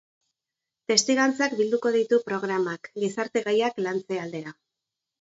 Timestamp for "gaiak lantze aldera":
3.49-4.61